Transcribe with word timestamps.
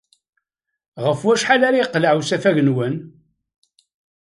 Ɣef 1.05 1.19
wacḥal 1.25 1.61
ara 1.67 1.79
yeqleɛ 1.81 2.11
usafag-nwen? 2.19 2.95